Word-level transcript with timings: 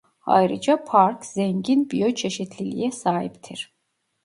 Ayrıca 0.25 0.83
park 0.85 1.25
zengin 1.25 1.89
biyoçeşitliliğe 1.91 2.91
sahiptir. 2.91 3.73